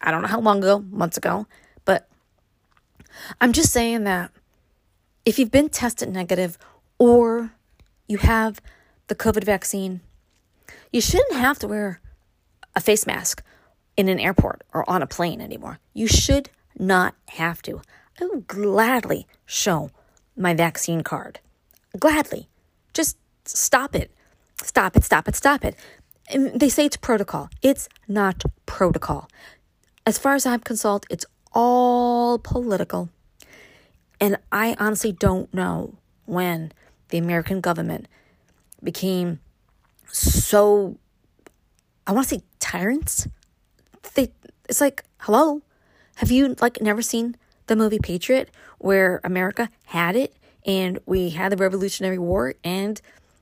I 0.03 0.11
don't 0.11 0.23
know 0.23 0.29
how 0.29 0.41
long 0.41 0.59
ago, 0.59 0.81
months 0.91 1.17
ago, 1.17 1.47
but 1.85 2.09
I'm 3.41 3.53
just 3.53 3.73
saying 3.73 4.05
that 4.05 4.31
if 5.25 5.39
you've 5.39 5.51
been 5.51 5.69
tested 5.69 6.09
negative 6.09 6.59
or 6.99 7.53
you 8.07 8.19
have 8.19 8.61
the 9.09 9.15
COVID 9.15 9.45
vaccine, 9.45 10.01
you 10.93 11.01
shouldn't 11.01 11.35
have 11.35 11.59
to 11.61 11.69
wear 11.69 12.01
a 12.75 12.81
face 12.81 13.07
mask 13.07 13.43
in 13.97 14.09
an 14.09 14.21
airport 14.21 14.63
or 14.73 14.89
on 14.89 15.03
a 15.03 15.07
plane 15.07 15.41
anymore. 15.41 15.79
You 15.93 16.07
should 16.07 16.51
not 16.79 17.15
have 17.31 17.61
to. 17.63 17.83
I 18.21 18.27
would 18.27 18.47
gladly 18.47 19.27
show 19.47 19.91
my 20.39 20.55
vaccine 20.55 21.03
card. 21.03 21.41
Gladly. 21.99 22.49
Just 22.95 23.19
stop 23.45 23.95
it. 23.95 24.11
Stop 24.63 24.97
it, 24.97 25.05
stop 25.05 25.29
it, 25.29 25.37
stop 25.37 25.65
it. 25.65 25.77
And 26.31 26.61
they 26.61 26.69
say 26.69 26.85
it's 26.85 26.97
protocol. 26.97 27.49
It's 27.63 27.89
not 28.07 28.43
protocol. 28.67 29.29
As 30.07 30.19
far 30.19 30.35
as 30.35 30.47
I'm 30.47 30.61
concerned, 30.61 31.07
it's 31.11 31.27
all 31.53 32.39
political. 32.39 33.11
And 34.21 34.37
I 34.51 34.77
honestly 34.79 35.13
don't 35.13 35.53
know 35.55 35.95
when 36.27 36.73
the 37.09 37.19
American 37.19 37.61
government 37.61 38.07
became 38.83 39.41
so 40.11 40.99
I 42.07 42.13
want 42.13 42.29
to 42.29 42.37
say 42.37 42.43
tyrants. 42.59 43.29
They 44.15 44.33
it's 44.69 44.81
like, 44.81 45.05
hello, 45.21 45.63
have 46.17 46.31
you 46.31 46.57
like 46.61 46.81
never 46.81 47.03
seen 47.03 47.37
the 47.69 47.77
movie 47.77 47.99
Patriot 47.99 48.51
where 48.79 49.21
America 49.25 49.69
had 49.87 50.17
it 50.17 50.35
and 50.67 50.99
we 51.07 51.31
had 51.31 51.53
the 51.53 51.57
Revolutionary 51.57 52.19
War 52.19 52.55
and 52.65 53.01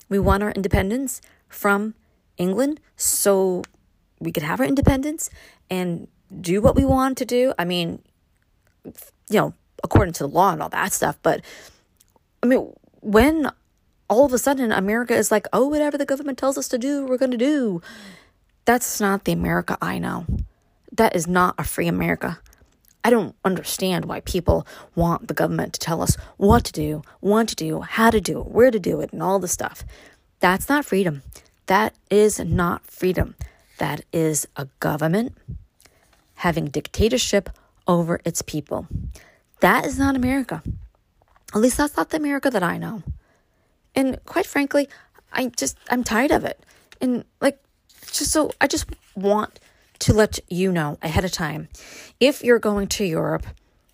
we 0.09 0.19
won 0.19 0.43
our 0.43 0.51
independence 0.51 1.21
from 1.49 1.95
England 2.37 2.81
so 2.97 3.63
we 4.21 4.33
could 4.33 4.43
have 4.43 4.61
our 4.61 4.67
independence 4.67 5.31
and 5.71 6.09
do 6.41 6.61
what 6.61 6.77
we 6.77 6.85
want 6.85 7.19
to 7.19 7.25
do. 7.25 7.53
I 7.59 7.65
mean, 7.65 8.03
you 8.85 9.41
know, 9.41 9.55
according 9.83 10.15
to 10.15 10.25
the 10.25 10.29
law 10.29 10.53
and 10.53 10.63
all 10.63 10.69
that 10.71 10.93
stuff, 10.93 11.19
but 11.23 11.41
I 12.43 12.47
mean, 12.47 12.73
when 13.01 13.51
all 14.09 14.25
of 14.25 14.33
a 14.33 14.39
sudden 14.39 14.73
America 14.73 15.15
is 15.15 15.31
like, 15.31 15.47
oh, 15.53 15.67
whatever 15.69 15.99
the 15.99 16.07
government 16.07 16.39
tells 16.39 16.57
us 16.57 16.69
to 16.69 16.79
do, 16.79 17.05
we're 17.07 17.19
going 17.19 17.31
to 17.31 17.37
do. 17.37 17.83
That's 18.65 19.01
not 19.01 19.25
the 19.25 19.33
America 19.33 19.77
I 19.81 19.99
know. 19.99 20.27
That 20.93 21.15
is 21.15 21.27
not 21.27 21.55
a 21.59 21.65
free 21.65 21.89
America. 21.89 22.39
I 23.07 23.11
don't 23.11 23.37
understand 23.45 24.07
why 24.07 24.19
people 24.19 24.67
want 24.97 25.29
the 25.29 25.35
government 25.35 25.75
to 25.75 25.79
tell 25.79 26.03
us 26.03 26.17
what 26.39 26.65
to 26.65 26.73
do, 26.73 27.03
when 27.21 27.47
to 27.47 27.55
do, 27.55 27.83
how 27.83 28.11
to 28.11 28.21
do 28.21 28.41
it, 28.41 28.49
where 28.49 28.73
to 28.73 28.81
do 28.81 29.01
it, 29.01 29.13
and 29.13 29.23
all 29.23 29.39
this 29.39 29.53
stuff. 29.53 29.85
That's 30.41 30.69
not 30.69 30.85
freedom. 30.85 31.23
That 31.67 31.95
is 32.11 32.41
not 32.41 32.85
freedom. 32.91 33.37
That 33.79 34.01
is 34.13 34.49
a 34.57 34.67
government 34.81 35.39
having 36.35 36.65
dictatorship 36.67 37.49
over 37.87 38.21
its 38.25 38.43
people. 38.43 38.89
That 39.61 39.87
is 39.87 40.01
not 40.01 40.17
America. 40.17 40.65
At 41.55 41.61
least 41.61 41.77
that's 41.77 41.97
not 41.97 42.11
the 42.11 42.17
America 42.17 42.51
that 42.51 42.65
I 42.65 42.77
know. 42.77 43.05
And 43.95 44.19
quite 44.25 44.47
frankly, 44.47 44.89
I 45.33 45.47
just, 45.51 45.79
I'm 45.91 46.03
tired 46.03 46.33
of 46.33 46.45
it. 46.45 46.59
And 47.01 47.25
like, 47.41 47.63
just 48.11 48.33
so, 48.33 48.51
I 48.61 48.67
just 48.67 48.87
want 49.15 49.61
to 50.01 50.13
let 50.13 50.39
you 50.49 50.73
know 50.73 50.99
ahead 51.03 51.25
of 51.25 51.33
time 51.33 51.69
if 52.21 52.43
you're 52.43 52.59
going 52.59 52.87
to 52.89 53.05
Europe 53.05 53.47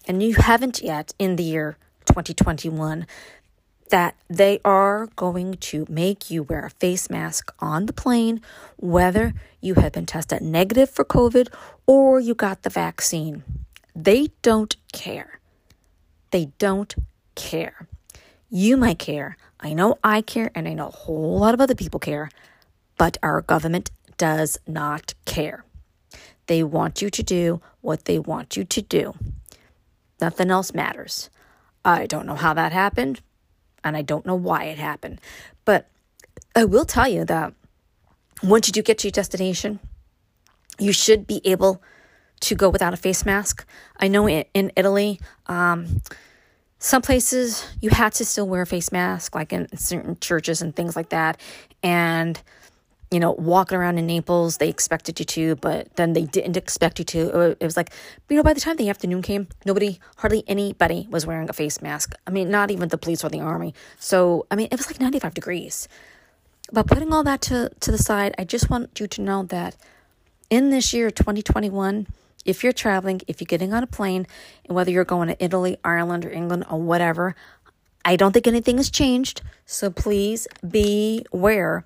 and 0.06 0.23
you 0.23 0.35
haven't 0.35 0.82
yet 0.82 1.12
in 1.18 1.37
the 1.37 1.42
year 1.42 1.76
2021 2.06 3.06
that 3.90 4.16
they 4.28 4.59
are 4.64 5.06
going 5.16 5.52
to 5.54 5.85
make 5.88 6.30
you 6.30 6.42
wear 6.42 6.64
a 6.64 6.71
face 6.71 7.11
mask 7.11 7.52
on 7.59 7.85
the 7.85 7.92
plane, 7.92 8.40
whether 8.78 9.35
you 9.61 9.75
have 9.75 9.92
been 9.92 10.06
tested 10.06 10.40
negative 10.40 10.88
for 10.88 11.04
COVID 11.04 11.49
or 11.87 12.18
you 12.18 12.35
got 12.35 12.62
the 12.62 12.71
vaccine. 12.71 13.44
They 13.94 14.28
don't 14.40 14.75
care. 14.92 15.40
They 16.30 16.47
don't 16.59 16.94
care. 17.35 17.87
You 18.49 18.78
might 18.78 18.99
care. 18.99 19.37
I 19.61 19.75
know 19.75 19.99
I 20.02 20.23
care, 20.23 20.50
and 20.54 20.66
I 20.66 20.73
know 20.73 20.88
a 20.88 20.90
whole 20.90 21.38
lot 21.38 21.54
of 21.54 21.61
other 21.61 21.75
people 21.75 22.00
care, 22.00 22.30
but 22.97 23.18
our 23.23 23.42
government 23.42 23.90
does 24.16 24.59
not 24.66 25.14
care. 25.25 25.64
They 26.46 26.62
want 26.62 27.02
you 27.02 27.11
to 27.11 27.22
do 27.22 27.61
what 27.80 28.04
they 28.04 28.18
want 28.18 28.56
you 28.56 28.64
to 28.64 28.82
do. 28.82 29.14
Nothing 30.20 30.50
else 30.50 30.75
matters. 30.75 31.30
I 31.84 32.06
don't 32.06 32.26
know 32.26 32.37
how 32.37 32.54
that 32.54 32.72
happened 32.72 33.20
and 33.84 33.96
I 33.96 34.02
don't 34.02 34.26
know 34.26 34.34
why 34.34 34.64
it 34.64 34.78
happened. 34.78 35.20
But 35.64 35.88
I 36.54 36.64
will 36.64 36.84
tell 36.84 37.08
you 37.08 37.25
that 37.25 37.54
once 38.42 38.68
you 38.68 38.72
do 38.72 38.82
get 38.82 38.99
to 38.99 39.08
your 39.08 39.12
destination, 39.12 39.80
you 40.78 40.92
should 40.92 41.26
be 41.26 41.40
able 41.44 41.82
to 42.40 42.54
go 42.54 42.68
without 42.68 42.92
a 42.92 42.96
face 42.96 43.25
mask. 43.25 43.66
I 43.99 44.08
know 44.08 44.28
in, 44.28 44.72
Italy, 44.76 45.20
um, 45.46 46.02
some 46.78 47.02
places 47.02 47.64
you 47.80 47.90
had 47.90 48.12
to 48.14 48.25
still 48.25 48.49
wear 48.49 48.62
a 48.62 48.66
face 48.66 48.90
mask, 48.90 49.34
like 49.34 49.52
in 49.52 49.68
certain 49.76 50.18
churches 50.20 50.61
and 50.61 50.75
things 50.75 50.96
like 50.96 51.11
that. 51.11 51.40
And 51.82 52.40
you 53.12 53.21
know, 53.21 53.33
walking 53.33 53.76
around 53.76 53.99
in 53.99 54.07
Naples, 54.07 54.57
they 54.57 54.71
expected 54.71 55.21
you 55.21 55.26
to, 55.26 55.57
but 55.57 55.95
then 55.97 56.14
they 56.14 56.25
didn't 56.25 56.57
expect 56.57 56.99
you 56.99 57.04
to. 57.04 57.57
It 57.61 57.64
was 57.64 57.76
like, 57.76 57.92
you 58.31 58.37
know, 58.37 58.42
by 58.42 58.54
the 58.54 58.61
time 58.61 58.76
the 58.76 58.88
afternoon 58.88 59.21
came, 59.21 59.49
nobody, 59.66 60.00
hardly 60.16 60.45
anybody 60.49 61.07
was 61.11 61.26
wearing 61.26 61.50
a 61.50 61.52
face 61.52 61.83
mask. 61.83 62.14
I 62.26 62.31
mean, 62.31 62.50
not 62.50 62.71
even 62.71 62.88
the 62.88 62.97
police 62.97 63.23
or 63.23 63.28
the 63.28 63.40
army. 63.40 63.75
So, 63.99 64.47
I 64.50 64.57
mean, 64.57 64.69
it 64.71 64.78
was 64.78 64.87
like 64.87 64.99
95 64.99 65.35
degrees. 65.35 65.88
But 66.73 66.87
putting 66.87 67.12
all 67.12 67.23
that 67.25 67.42
to, 67.42 67.71
to 67.81 67.90
the 67.92 67.99
side, 67.99 68.35
I 68.38 68.45
just 68.45 68.71
want 68.71 68.99
you 68.99 69.07
to 69.07 69.21
know 69.21 69.42
that 69.45 69.76
in 70.49 70.71
this 70.71 70.95
year, 70.95 71.11
2021, 71.11 72.07
if 72.47 72.64
you're 72.64 72.73
traveling, 72.73 73.21
if 73.28 73.42
you're 73.42 73.47
getting 73.47 73.75
on 73.75 73.83
a 73.83 73.87
plane, 73.87 74.26
and 74.64 74.75
whether 74.75 74.90
you're 74.90 75.04
going 75.04 75.28
to 75.28 75.45
Italy, 75.45 75.76
Ireland, 75.85 76.25
or 76.25 76.31
England, 76.31 76.64
or 76.71 76.81
whatever, 76.81 77.37
I 78.07 78.16
don't 78.16 78.33
think 78.33 78.47
anything 78.47 78.78
has 78.78 78.90
changed. 78.90 79.42
So 79.66 79.90
please 79.90 80.49
beware 80.66 81.85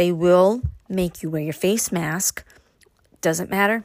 they 0.00 0.10
will 0.10 0.62
make 0.88 1.22
you 1.22 1.28
wear 1.28 1.42
your 1.42 1.52
face 1.52 1.92
mask. 1.92 2.42
Doesn't 3.20 3.50
matter 3.50 3.84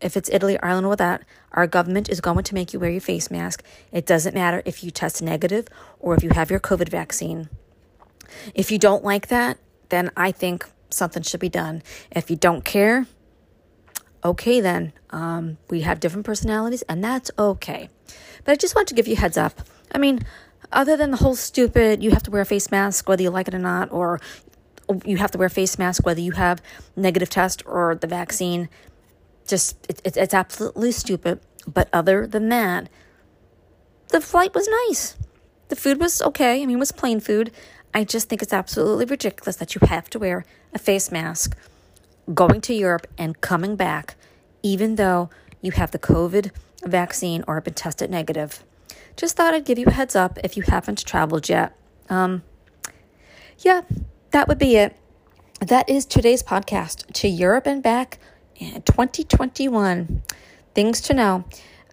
if 0.00 0.16
it's 0.16 0.30
Italy, 0.30 0.58
Ireland, 0.58 0.86
or 0.86 0.96
that. 0.96 1.22
Our 1.52 1.66
government 1.66 2.08
is 2.08 2.22
going 2.22 2.44
to 2.44 2.54
make 2.54 2.72
you 2.72 2.80
wear 2.80 2.88
your 2.88 3.02
face 3.02 3.30
mask. 3.30 3.62
It 3.92 4.06
doesn't 4.06 4.34
matter 4.34 4.62
if 4.64 4.82
you 4.82 4.90
test 4.90 5.20
negative 5.20 5.68
or 5.98 6.14
if 6.14 6.22
you 6.22 6.30
have 6.30 6.50
your 6.50 6.60
COVID 6.60 6.88
vaccine. 6.88 7.50
If 8.54 8.70
you 8.70 8.78
don't 8.78 9.04
like 9.04 9.26
that, 9.26 9.58
then 9.90 10.10
I 10.16 10.32
think 10.32 10.66
something 10.88 11.22
should 11.22 11.40
be 11.40 11.50
done. 11.50 11.82
If 12.10 12.30
you 12.30 12.36
don't 12.36 12.64
care, 12.64 13.06
okay, 14.24 14.62
then 14.62 14.94
um, 15.10 15.58
we 15.68 15.82
have 15.82 16.00
different 16.00 16.24
personalities, 16.24 16.80
and 16.88 17.04
that's 17.04 17.30
okay. 17.38 17.90
But 18.44 18.52
I 18.52 18.56
just 18.56 18.74
want 18.74 18.88
to 18.88 18.94
give 18.94 19.06
you 19.06 19.16
heads 19.16 19.36
up. 19.36 19.60
I 19.92 19.98
mean, 19.98 20.24
other 20.72 20.96
than 20.96 21.10
the 21.10 21.18
whole 21.18 21.34
stupid, 21.34 22.02
you 22.02 22.12
have 22.12 22.22
to 22.22 22.30
wear 22.30 22.40
a 22.40 22.46
face 22.46 22.70
mask 22.70 23.08
whether 23.08 23.22
you 23.22 23.28
like 23.28 23.48
it 23.48 23.54
or 23.54 23.58
not, 23.58 23.92
or 23.92 24.20
you 25.04 25.16
have 25.16 25.30
to 25.32 25.38
wear 25.38 25.48
face 25.48 25.78
mask 25.78 26.04
whether 26.04 26.20
you 26.20 26.32
have 26.32 26.62
negative 26.96 27.30
test 27.30 27.62
or 27.66 27.94
the 27.94 28.06
vaccine. 28.06 28.68
Just 29.46 29.76
it, 29.88 30.00
it, 30.04 30.16
it's 30.16 30.34
absolutely 30.34 30.92
stupid. 30.92 31.40
But 31.66 31.88
other 31.92 32.26
than 32.26 32.48
that, 32.48 32.88
the 34.08 34.20
flight 34.20 34.54
was 34.54 34.68
nice. 34.88 35.16
The 35.68 35.76
food 35.76 36.00
was 36.00 36.20
okay. 36.22 36.62
I 36.62 36.66
mean, 36.66 36.76
it 36.76 36.80
was 36.80 36.92
plain 36.92 37.20
food. 37.20 37.52
I 37.92 38.04
just 38.04 38.28
think 38.28 38.42
it's 38.42 38.52
absolutely 38.52 39.04
ridiculous 39.04 39.56
that 39.56 39.74
you 39.74 39.80
have 39.86 40.08
to 40.10 40.18
wear 40.18 40.44
a 40.72 40.78
face 40.78 41.10
mask 41.10 41.56
going 42.32 42.60
to 42.62 42.74
Europe 42.74 43.06
and 43.18 43.40
coming 43.40 43.76
back, 43.76 44.14
even 44.62 44.96
though 44.96 45.30
you 45.60 45.72
have 45.72 45.90
the 45.90 45.98
COVID 45.98 46.50
vaccine 46.84 47.44
or 47.46 47.56
have 47.56 47.64
been 47.64 47.74
tested 47.74 48.10
negative. 48.10 48.64
Just 49.16 49.36
thought 49.36 49.54
I'd 49.54 49.64
give 49.64 49.78
you 49.78 49.86
a 49.86 49.92
heads 49.92 50.16
up 50.16 50.38
if 50.42 50.56
you 50.56 50.62
haven't 50.62 51.04
traveled 51.04 51.48
yet. 51.48 51.76
Um, 52.08 52.42
yeah, 53.58 53.82
that 54.30 54.48
would 54.48 54.58
be 54.58 54.76
it. 54.76 54.96
That 55.60 55.88
is 55.88 56.06
today's 56.06 56.42
podcast 56.42 57.12
to 57.14 57.28
Europe 57.28 57.66
and 57.66 57.82
back 57.82 58.18
in 58.56 58.82
2021. 58.82 60.22
Things 60.74 61.00
to 61.02 61.14
know. 61.14 61.44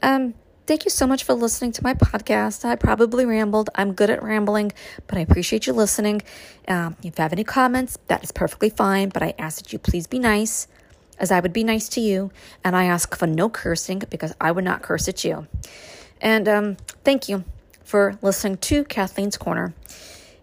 Um, 0.01 0.35
thank 0.67 0.85
you 0.85 0.91
so 0.91 1.07
much 1.07 1.23
for 1.23 1.33
listening 1.33 1.71
to 1.73 1.83
my 1.83 1.93
podcast. 1.93 2.63
I 2.63 2.75
probably 2.75 3.25
rambled. 3.25 3.69
I'm 3.75 3.93
good 3.93 4.09
at 4.09 4.21
rambling, 4.21 4.71
but 5.07 5.17
I 5.17 5.21
appreciate 5.21 5.65
you 5.67 5.73
listening. 5.73 6.21
Um, 6.67 6.95
if 6.99 7.05
you 7.05 7.23
have 7.23 7.33
any 7.33 7.43
comments, 7.43 7.97
that 8.07 8.23
is 8.23 8.31
perfectly 8.31 8.69
fine, 8.69 9.09
but 9.09 9.23
I 9.23 9.33
ask 9.39 9.57
that 9.57 9.73
you 9.73 9.79
please 9.79 10.07
be 10.07 10.19
nice, 10.19 10.67
as 11.17 11.31
I 11.31 11.39
would 11.39 11.53
be 11.53 11.63
nice 11.63 11.89
to 11.89 12.01
you. 12.01 12.31
And 12.63 12.75
I 12.75 12.85
ask 12.85 13.15
for 13.17 13.27
no 13.27 13.49
cursing 13.49 14.03
because 14.09 14.33
I 14.39 14.51
would 14.51 14.63
not 14.63 14.83
curse 14.83 15.07
at 15.09 15.23
you. 15.23 15.47
And 16.21 16.47
um, 16.47 16.77
thank 17.03 17.27
you 17.27 17.43
for 17.83 18.17
listening 18.21 18.57
to 18.57 18.83
Kathleen's 18.83 19.37
Corner. 19.37 19.73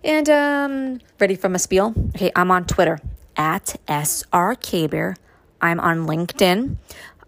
And 0.05 0.29
um, 0.29 1.01
ready 1.19 1.35
for 1.35 1.49
my 1.49 1.57
spiel? 1.57 1.95
Okay, 2.15 2.31
I'm 2.37 2.51
on 2.51 2.67
Twitter 2.67 3.01
at 3.39 3.81
SRKbear. 3.89 5.17
I'm 5.63 5.81
on 5.81 6.07
LinkedIn. 6.07 6.77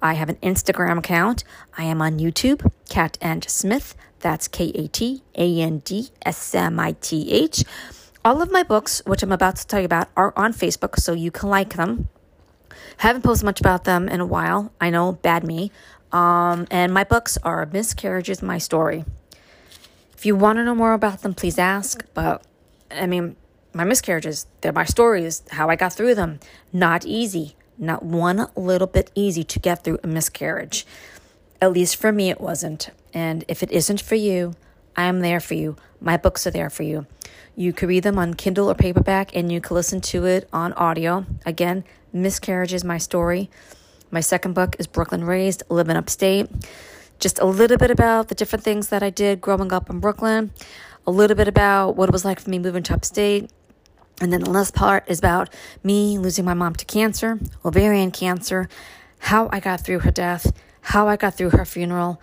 I 0.02 0.12
have 0.12 0.28
an 0.28 0.36
Instagram 0.36 0.98
account. 0.98 1.42
I 1.78 1.84
am 1.84 2.02
on 2.02 2.18
YouTube, 2.18 2.70
Kat 2.90 3.16
and 3.22 3.48
Smith. 3.48 3.96
That's 4.20 4.46
K 4.46 4.72
A 4.74 4.88
T 4.88 5.22
A 5.36 5.60
N 5.62 5.78
D 5.78 6.10
S 6.20 6.54
M 6.54 6.78
I 6.78 6.92
T 7.00 7.32
H. 7.32 7.64
All 8.22 8.42
of 8.42 8.52
my 8.52 8.62
books, 8.62 9.00
which 9.06 9.22
I'm 9.22 9.32
about 9.32 9.56
to 9.56 9.66
tell 9.66 9.80
you 9.80 9.86
about, 9.86 10.08
are 10.14 10.34
on 10.36 10.52
Facebook, 10.52 11.00
so 11.00 11.14
you 11.14 11.30
can 11.30 11.48
like 11.48 11.76
them. 11.76 12.08
Haven't 12.98 13.22
posted 13.22 13.46
much 13.46 13.58
about 13.58 13.84
them 13.84 14.06
in 14.06 14.20
a 14.20 14.26
while. 14.26 14.70
I 14.82 14.90
know, 14.90 15.12
bad 15.12 15.44
me. 15.44 15.72
Um, 16.12 16.66
and 16.70 16.92
my 16.92 17.04
books 17.04 17.38
are 17.42 17.64
Miscarriages 17.64 18.42
My 18.42 18.58
Story. 18.58 19.06
If 20.12 20.26
you 20.26 20.36
want 20.36 20.58
to 20.58 20.64
know 20.64 20.74
more 20.74 20.92
about 20.92 21.22
them, 21.22 21.32
please 21.32 21.58
ask. 21.58 22.04
But 22.12 22.42
I 22.90 23.06
mean, 23.06 23.36
my 23.72 23.84
miscarriages, 23.84 24.46
they're 24.60 24.72
my 24.72 24.84
stories, 24.84 25.42
how 25.50 25.68
I 25.68 25.76
got 25.76 25.92
through 25.92 26.14
them. 26.14 26.40
Not 26.72 27.04
easy, 27.04 27.56
not 27.78 28.02
one 28.02 28.48
little 28.56 28.86
bit 28.86 29.10
easy 29.14 29.44
to 29.44 29.58
get 29.58 29.84
through 29.84 29.98
a 30.02 30.06
miscarriage. 30.06 30.86
At 31.60 31.72
least 31.72 31.96
for 31.96 32.12
me, 32.12 32.30
it 32.30 32.40
wasn't. 32.40 32.90
And 33.12 33.44
if 33.48 33.62
it 33.62 33.70
isn't 33.70 34.00
for 34.00 34.14
you, 34.14 34.54
I 34.96 35.04
am 35.04 35.20
there 35.20 35.40
for 35.40 35.54
you. 35.54 35.76
My 36.00 36.16
books 36.16 36.46
are 36.46 36.50
there 36.50 36.70
for 36.70 36.82
you. 36.82 37.06
You 37.54 37.72
can 37.72 37.88
read 37.88 38.02
them 38.02 38.18
on 38.18 38.34
Kindle 38.34 38.70
or 38.70 38.74
paperback, 38.74 39.34
and 39.34 39.50
you 39.50 39.60
can 39.60 39.74
listen 39.74 40.00
to 40.02 40.26
it 40.26 40.48
on 40.52 40.72
audio. 40.74 41.26
Again, 41.44 41.84
Miscarriage 42.12 42.72
is 42.72 42.84
my 42.84 42.98
story. 42.98 43.50
My 44.10 44.20
second 44.20 44.54
book 44.54 44.76
is 44.78 44.86
Brooklyn 44.86 45.24
Raised, 45.24 45.62
Living 45.68 45.96
Upstate. 45.96 46.48
just 47.18 47.38
a 47.38 47.44
little 47.44 47.76
bit 47.76 47.90
about 47.90 48.28
the 48.28 48.34
different 48.34 48.64
things 48.64 48.88
that 48.88 49.02
I 49.02 49.10
did 49.10 49.40
growing 49.40 49.72
up 49.72 49.88
in 49.88 50.00
Brooklyn, 50.00 50.52
a 51.06 51.10
little 51.10 51.36
bit 51.36 51.48
about 51.48 51.96
what 51.96 52.08
it 52.08 52.12
was 52.12 52.24
like 52.24 52.40
for 52.40 52.50
me 52.50 52.58
moving 52.58 52.82
to 52.84 52.94
upstate. 52.94 53.50
And 54.20 54.32
then 54.32 54.40
the 54.40 54.50
last 54.50 54.74
part 54.74 55.04
is 55.08 55.18
about 55.18 55.52
me 55.82 56.18
losing 56.18 56.44
my 56.44 56.54
mom 56.54 56.74
to 56.76 56.84
cancer, 56.84 57.38
ovarian 57.64 58.10
cancer, 58.10 58.68
how 59.18 59.48
I 59.52 59.60
got 59.60 59.80
through 59.80 60.00
her 60.00 60.10
death, 60.10 60.52
how 60.80 61.08
I 61.08 61.16
got 61.16 61.34
through 61.34 61.50
her 61.50 61.64
funeral. 61.64 62.20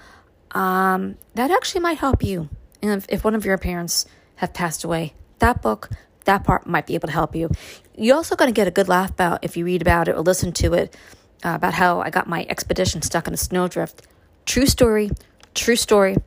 Um, 0.51 1.17
that 1.35 1.51
actually 1.51 1.81
might 1.81 1.97
help 1.97 2.23
you. 2.23 2.49
And 2.81 2.91
if, 2.91 3.05
if 3.09 3.23
one 3.23 3.35
of 3.35 3.45
your 3.45 3.57
parents 3.57 4.05
have 4.35 4.53
passed 4.53 4.83
away, 4.83 5.13
that 5.39 5.61
book, 5.61 5.89
that 6.25 6.43
part 6.43 6.65
might 6.65 6.87
be 6.87 6.95
able 6.95 7.07
to 7.07 7.13
help 7.13 7.35
you. 7.35 7.49
You're 7.95 8.15
also 8.15 8.35
going 8.35 8.49
to 8.49 8.53
get 8.53 8.67
a 8.67 8.71
good 8.71 8.87
laugh 8.87 9.11
about 9.11 9.43
if 9.43 9.55
you 9.55 9.65
read 9.65 9.81
about 9.81 10.07
it 10.07 10.15
or 10.15 10.21
listen 10.21 10.51
to 10.53 10.73
it 10.73 10.95
uh, 11.45 11.53
about 11.55 11.73
how 11.73 12.01
I 12.01 12.09
got 12.09 12.27
my 12.27 12.45
expedition 12.49 13.01
stuck 13.01 13.27
in 13.27 13.33
a 13.33 13.37
snowdrift. 13.37 14.07
True 14.45 14.65
story, 14.65 15.11
true 15.53 15.75
story. 15.75 16.17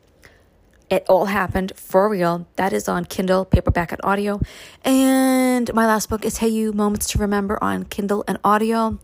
It 0.88 1.04
all 1.08 1.24
happened 1.24 1.72
for 1.74 2.08
real. 2.08 2.46
That 2.54 2.72
is 2.72 2.88
on 2.88 3.06
Kindle, 3.06 3.44
paperback, 3.44 3.90
and 3.90 4.00
audio. 4.04 4.40
And 4.84 5.72
my 5.74 5.84
last 5.84 6.08
book 6.08 6.24
is 6.24 6.38
Hey 6.38 6.48
You 6.48 6.72
Moments 6.72 7.08
to 7.08 7.18
Remember 7.18 7.58
on 7.62 7.84
Kindle 7.84 8.22
and 8.28 8.38
audio. 8.44 9.00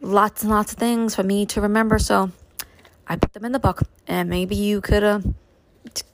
Lots 0.00 0.42
and 0.42 0.50
lots 0.50 0.72
of 0.72 0.78
things 0.78 1.14
for 1.14 1.22
me 1.22 1.44
to 1.46 1.60
remember. 1.60 1.98
So 1.98 2.30
I 3.06 3.16
put 3.16 3.34
them 3.34 3.44
in 3.44 3.52
the 3.52 3.58
book, 3.58 3.82
and 4.06 4.30
maybe 4.30 4.56
you 4.56 4.80
could 4.80 5.04
uh, 5.04 5.20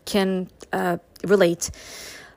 can 0.05 0.49
uh, 0.73 0.99
relate. 1.23 1.71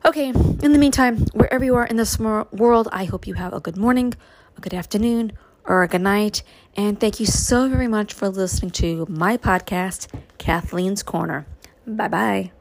Okay, 0.05 0.29
in 0.29 0.71
the 0.71 0.77
meantime, 0.77 1.25
wherever 1.33 1.65
you 1.65 1.75
are 1.75 1.85
in 1.85 1.95
this 1.95 2.19
world, 2.19 2.89
I 2.91 3.05
hope 3.05 3.25
you 3.25 3.33
have 3.35 3.53
a 3.53 3.59
good 3.59 3.77
morning, 3.77 4.13
a 4.55 4.61
good 4.61 4.75
afternoon, 4.75 5.31
or 5.65 5.81
a 5.81 5.87
good 5.87 6.01
night. 6.01 6.43
And 6.77 6.99
thank 6.99 7.19
you 7.19 7.25
so 7.25 7.67
very 7.69 7.87
much 7.87 8.13
for 8.13 8.29
listening 8.29 8.71
to 8.71 9.07
my 9.09 9.37
podcast, 9.37 10.07
Kathleen's 10.37 11.01
Corner. 11.01 11.47
Bye 11.97 12.07
bye. 12.09 12.51